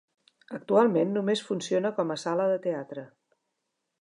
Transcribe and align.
Actualment 0.57 1.13
només 1.17 1.43
funciona 1.51 1.93
com 2.01 2.15
a 2.17 2.21
sala 2.25 2.51
de 2.55 2.59
teatre. 2.65 3.09